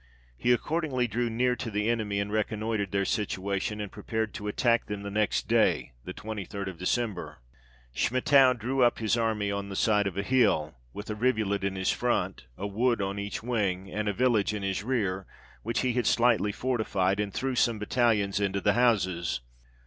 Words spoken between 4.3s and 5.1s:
to attack them